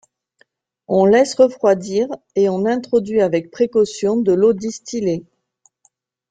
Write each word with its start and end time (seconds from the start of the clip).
On 0.87 1.05
laisse 1.05 1.35
refroidir 1.35 2.07
et 2.35 2.49
on 2.49 2.65
introduit 2.65 3.21
avec 3.21 3.51
précaution 3.51 4.17
de 4.17 4.33
l'eau 4.33 4.51
distillée. 4.53 5.27